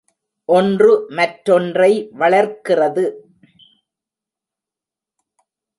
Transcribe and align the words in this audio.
ஒன்று 0.49 0.93
மற்றொன்றை 1.09 1.91
வளர்க்கிறது. 2.11 3.05